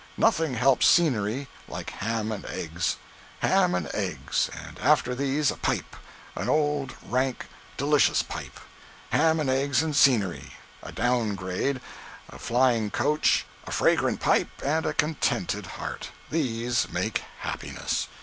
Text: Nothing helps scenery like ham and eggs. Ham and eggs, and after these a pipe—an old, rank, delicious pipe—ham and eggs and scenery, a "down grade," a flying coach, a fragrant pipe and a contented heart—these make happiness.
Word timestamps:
Nothing 0.17 0.55
helps 0.55 0.87
scenery 0.87 1.47
like 1.67 1.91
ham 1.91 2.31
and 2.31 2.43
eggs. 2.47 2.97
Ham 3.43 3.75
and 3.75 3.87
eggs, 3.93 4.49
and 4.65 4.79
after 4.79 5.13
these 5.13 5.51
a 5.51 5.55
pipe—an 5.57 6.49
old, 6.49 6.95
rank, 7.03 7.45
delicious 7.77 8.23
pipe—ham 8.23 9.39
and 9.39 9.47
eggs 9.47 9.83
and 9.83 9.95
scenery, 9.95 10.53
a 10.81 10.91
"down 10.91 11.35
grade," 11.35 11.79
a 12.31 12.39
flying 12.39 12.89
coach, 12.89 13.45
a 13.67 13.71
fragrant 13.71 14.19
pipe 14.19 14.49
and 14.65 14.87
a 14.87 14.93
contented 14.95 15.67
heart—these 15.77 16.87
make 16.91 17.19
happiness. 17.41 18.07